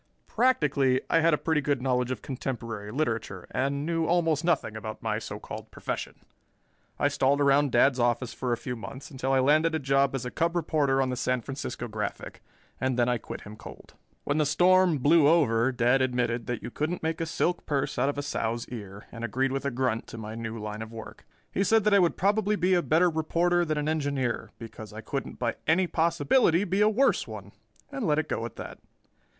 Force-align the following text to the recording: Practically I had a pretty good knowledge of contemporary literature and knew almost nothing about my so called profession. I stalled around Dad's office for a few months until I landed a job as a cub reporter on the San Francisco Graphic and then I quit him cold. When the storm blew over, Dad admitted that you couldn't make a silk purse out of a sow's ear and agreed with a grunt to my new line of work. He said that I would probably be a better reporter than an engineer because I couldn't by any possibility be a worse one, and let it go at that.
Practically 0.25 0.99
I 1.11 1.19
had 1.19 1.31
a 1.31 1.37
pretty 1.37 1.61
good 1.61 1.79
knowledge 1.79 2.09
of 2.09 2.23
contemporary 2.23 2.89
literature 2.89 3.45
and 3.51 3.85
knew 3.85 4.07
almost 4.07 4.43
nothing 4.43 4.75
about 4.75 5.03
my 5.03 5.19
so 5.19 5.37
called 5.39 5.69
profession. 5.69 6.15
I 6.97 7.07
stalled 7.07 7.39
around 7.39 7.71
Dad's 7.71 7.99
office 7.99 8.33
for 8.33 8.51
a 8.51 8.57
few 8.57 8.75
months 8.75 9.11
until 9.11 9.31
I 9.31 9.39
landed 9.41 9.75
a 9.75 9.77
job 9.77 10.15
as 10.15 10.25
a 10.25 10.31
cub 10.31 10.55
reporter 10.55 11.03
on 11.03 11.11
the 11.11 11.15
San 11.15 11.41
Francisco 11.41 11.87
Graphic 11.87 12.41
and 12.79 12.97
then 12.97 13.07
I 13.07 13.19
quit 13.19 13.41
him 13.41 13.55
cold. 13.55 13.93
When 14.23 14.39
the 14.39 14.45
storm 14.47 14.97
blew 14.97 15.27
over, 15.27 15.71
Dad 15.71 16.01
admitted 16.01 16.47
that 16.47 16.63
you 16.63 16.71
couldn't 16.71 17.03
make 17.03 17.21
a 17.21 17.27
silk 17.27 17.67
purse 17.67 17.99
out 17.99 18.09
of 18.09 18.17
a 18.17 18.23
sow's 18.23 18.67
ear 18.69 19.05
and 19.11 19.23
agreed 19.23 19.51
with 19.51 19.65
a 19.65 19.69
grunt 19.69 20.07
to 20.07 20.17
my 20.17 20.33
new 20.33 20.57
line 20.57 20.81
of 20.81 20.91
work. 20.91 21.27
He 21.51 21.63
said 21.63 21.83
that 21.83 21.93
I 21.93 21.99
would 21.99 22.17
probably 22.17 22.55
be 22.55 22.73
a 22.73 22.81
better 22.81 23.11
reporter 23.11 23.63
than 23.63 23.77
an 23.77 23.87
engineer 23.87 24.49
because 24.57 24.93
I 24.93 25.01
couldn't 25.01 25.37
by 25.37 25.57
any 25.67 25.85
possibility 25.85 26.63
be 26.63 26.81
a 26.81 26.89
worse 26.89 27.27
one, 27.27 27.51
and 27.91 28.07
let 28.07 28.17
it 28.17 28.27
go 28.29 28.47
at 28.47 28.55
that. 28.55 28.79